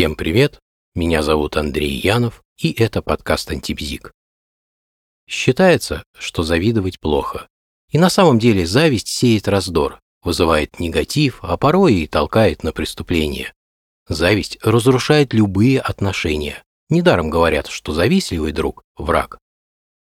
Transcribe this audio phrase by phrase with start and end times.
[0.00, 0.58] Всем привет,
[0.94, 4.12] меня зовут Андрей Янов, и это подкаст «Антибзик».
[5.28, 7.48] Считается, что завидовать плохо.
[7.90, 13.52] И на самом деле зависть сеет раздор, вызывает негатив, а порой и толкает на преступление.
[14.08, 16.62] Зависть разрушает любые отношения.
[16.88, 19.36] Недаром говорят, что завистливый друг– враг.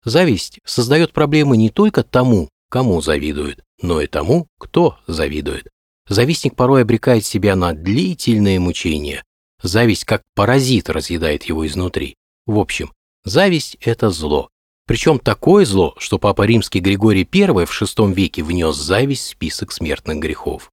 [0.05, 5.69] Зависть создает проблемы не только тому, кому завидуют, но и тому, кто завидует.
[6.09, 9.23] Завистник порой обрекает себя на длительные мучения,
[9.65, 12.17] Зависть как паразит разъедает его изнутри.
[12.45, 12.93] В общем,
[13.25, 14.51] зависть– это зло.
[14.87, 19.73] Причем такое зло, что Папа Римский Григорий I в VI веке внес зависть в список
[19.73, 20.71] смертных грехов.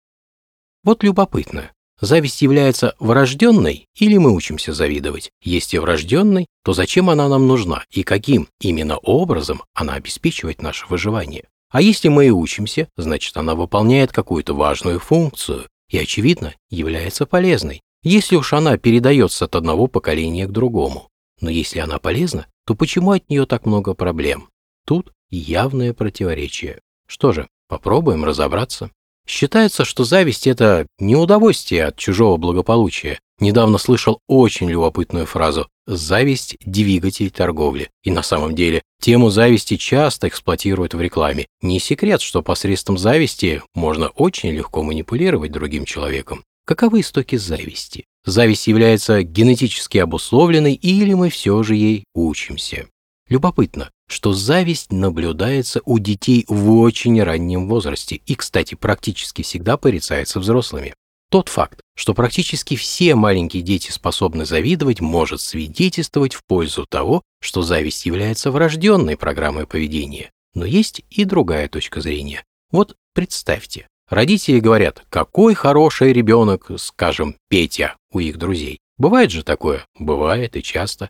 [0.84, 5.30] Вот любопытно, зависть является врожденной или мы учимся завидовать?
[5.42, 11.46] Если врожденной, то зачем она нам нужна и каким именно образом она обеспечивает наше выживание?
[11.70, 17.82] А если мы и учимся, значит она выполняет какую-то важную функцию и, очевидно, является полезной
[18.04, 21.10] если уж она передается от одного поколения к другому.
[21.40, 24.50] Но если она полезна, то почему от нее так много проблем?
[24.86, 26.80] Тут явное противоречие.
[27.08, 28.92] Что же, попробуем разобраться.
[29.28, 33.20] Считается, что зависть– это не удовольствие от чужого благополучия.
[33.40, 37.90] Недавно слышал очень любопытную фразу «зависть– двигатель торговли».
[38.04, 41.48] И на самом деле тему зависти часто эксплуатируют в рекламе.
[41.62, 46.44] Не секрет, что посредством зависти можно очень легко манипулировать другим человеком.
[46.66, 48.06] Каковы истоки зависти?
[48.24, 52.88] Зависть является генетически обусловленной или мы все же ей учимся?
[53.30, 60.40] Любопытно, что зависть наблюдается у детей в очень раннем возрасте и, кстати, практически всегда порицается
[60.40, 60.94] взрослыми.
[61.32, 67.62] Тот факт, что практически все маленькие дети способны завидовать, может свидетельствовать в пользу того, что
[67.62, 70.30] зависть является врожденной программой поведения.
[70.54, 72.44] Но есть и другая точка зрения.
[72.70, 78.80] Вот представьте, Родители говорят, какой хороший ребенок, скажем, Петя у их друзей.
[78.98, 79.86] Бывает же такое?
[79.98, 81.10] Бывает и часто.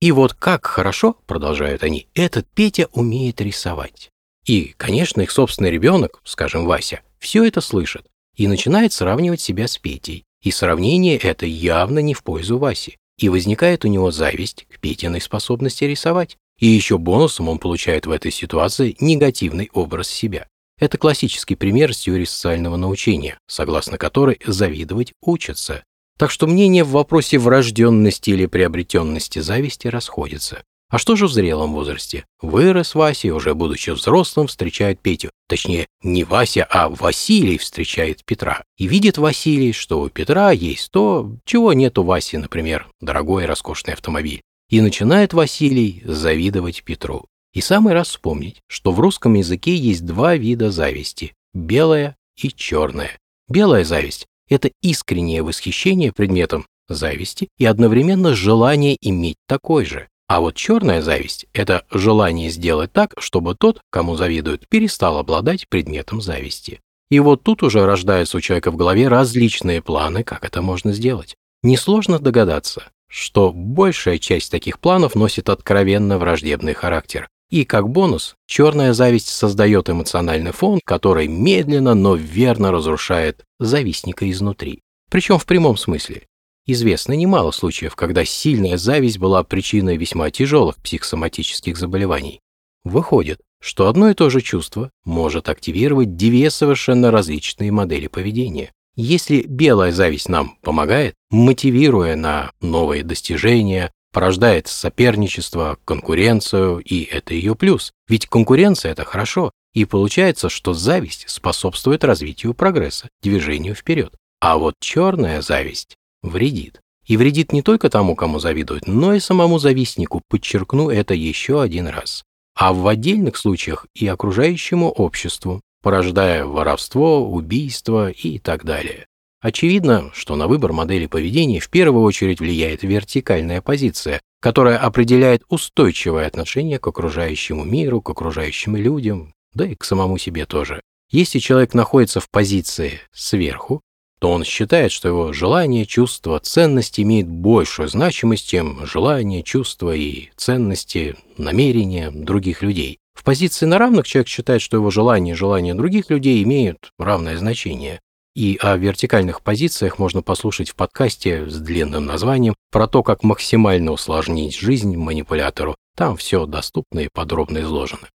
[0.00, 4.10] И вот как хорошо, продолжают они, этот Петя умеет рисовать.
[4.46, 9.76] И, конечно, их собственный ребенок, скажем, Вася, все это слышит и начинает сравнивать себя с
[9.76, 10.22] Петей.
[10.40, 12.96] И сравнение это явно не в пользу Васи.
[13.18, 16.36] И возникает у него зависть к Петиной способности рисовать.
[16.60, 20.46] И еще бонусом он получает в этой ситуации негативный образ себя.
[20.78, 25.82] Это классический пример с теории социального научения, согласно которой завидовать учатся.
[26.18, 30.62] Так что мнения в вопросе врожденности или приобретенности зависти расходятся.
[30.90, 32.24] А что же в зрелом возрасте?
[32.40, 35.30] Вырос Вася, уже будучи взрослым, встречает Петю.
[35.46, 38.64] Точнее, не Вася, а Василий встречает Петра.
[38.78, 43.92] И видит Василий, что у Петра есть то, чего нет у Васи, например, дорогой роскошный
[43.92, 44.40] автомобиль.
[44.70, 47.26] И начинает Василий завидовать Петру.
[47.54, 53.18] И самый раз вспомнить, что в русском языке есть два вида зависти– белая и черная.
[53.48, 60.08] Белая зависть– это искреннее восхищение предметом зависти и одновременно желание иметь такой же.
[60.28, 66.20] А вот черная зависть– это желание сделать так, чтобы тот, кому завидуют, перестал обладать предметом
[66.20, 66.80] зависти.
[67.10, 71.34] И вот тут уже рождаются у человека в голове различные планы, как это можно сделать.
[71.62, 78.92] Несложно догадаться, что большая часть таких планов носит откровенно враждебный характер, и как бонус, черная
[78.92, 84.82] зависть создает эмоциональный фон, который медленно, но верно разрушает завистника изнутри.
[85.10, 86.26] Причем в прямом смысле.
[86.66, 92.40] Известно немало случаев, когда сильная зависть была причиной весьма тяжелых психосоматических заболеваний.
[92.84, 98.72] Выходит, что одно и то же чувство может активировать две совершенно различные модели поведения.
[98.96, 107.54] Если белая зависть нам помогает, мотивируя на новые достижения, порождает соперничество, конкуренцию, и это ее
[107.54, 107.92] плюс.
[108.08, 114.14] Ведь конкуренция– это хорошо, и получается, что зависть способствует развитию прогресса, движению вперед.
[114.40, 116.80] А вот черная зависть вредит.
[117.06, 121.86] И вредит не только тому, кому завидуют, но и самому завистнику, подчеркну это еще один
[121.86, 122.22] раз.
[122.54, 129.06] А в отдельных случаях и окружающему обществу, порождая воровство, убийство и так далее.
[129.40, 136.26] Очевидно, что на выбор модели поведения в первую очередь влияет вертикальная позиция, которая определяет устойчивое
[136.26, 140.80] отношение к окружающему миру, к окружающим людям, да и к самому себе тоже.
[141.10, 143.80] Если человек находится в позиции сверху,
[144.18, 150.30] то он считает, что его желание, чувство, ценность имеет большую значимость, чем желание, чувства и
[150.36, 152.98] ценности, намерения других людей.
[153.14, 157.38] В позиции на равных человек считает, что его желания и желания других людей имеют равное
[157.38, 158.00] значение.
[158.38, 163.90] И о вертикальных позициях можно послушать в подкасте с длинным названием про то, как максимально
[163.90, 165.74] усложнить жизнь манипулятору.
[165.96, 168.08] Там все доступно и подробно изложено.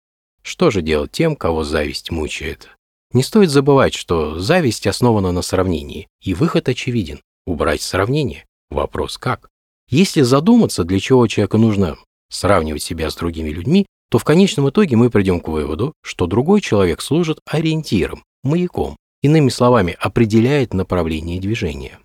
[0.43, 2.69] Что же делать тем, кого зависть мучает?
[3.15, 8.45] Не стоит забывать, что зависть основана на сравнении, и выход очевиден– убрать сравнение.
[8.69, 9.49] Вопрос как?
[9.89, 11.97] Если задуматься, для чего человеку нужно
[12.29, 16.61] сравнивать себя с другими людьми, то в конечном итоге мы придем к выводу, что другой
[16.61, 21.99] человек служит ориентиром, маяком, иными словами, определяет направление движения.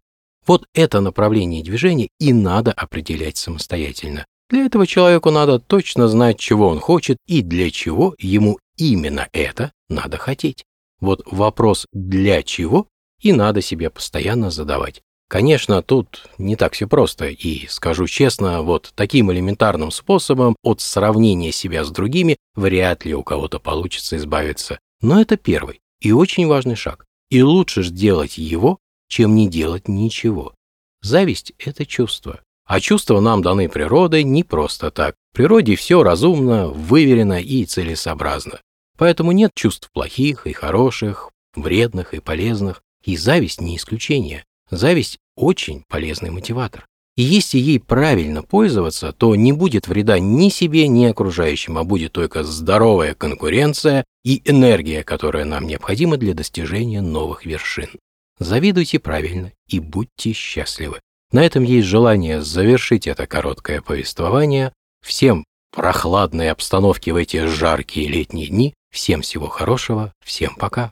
[0.45, 4.25] Вот это направление движения и надо определять самостоятельно.
[4.49, 9.71] Для этого человеку надо точно знать, чего он хочет и для чего ему именно это
[9.89, 10.63] надо хотеть.
[11.01, 12.87] Вот вопрос «для чего?»
[13.21, 15.01] и надо себе постоянно задавать.
[15.27, 21.51] Конечно, тут не так все просто, и, скажу честно, вот таким элементарным способом от сравнения
[21.51, 24.77] себя с другими вряд ли у кого-то получится избавиться.
[25.01, 27.05] Но это первый и очень важный шаг.
[27.29, 30.53] И лучше сделать его, чем не делать ничего.
[31.01, 32.41] Зависть– это чувство.
[32.65, 35.15] А чувства нам даны природой не просто так.
[35.31, 38.59] В природе все разумно, выверено и целесообразно.
[38.97, 42.81] Поэтому нет чувств плохих и хороших, вредных и полезных.
[43.03, 44.45] И зависть не исключение.
[44.71, 46.87] Зависть– очень полезный мотиватор.
[47.17, 52.11] И если ей правильно пользоваться, то не будет вреда ни себе, ни окружающим, а будет
[52.11, 57.89] только здоровая конкуренция и энергия, которая нам необходима для достижения новых вершин.
[58.37, 60.99] Завидуйте правильно и будьте счастливы.
[61.31, 64.73] На этом есть желание завершить это короткое повествование.
[65.01, 68.73] Всем прохладной обстановки в эти жаркие летние дни.
[68.91, 70.13] Всем всего хорошего.
[70.23, 70.91] Всем пока.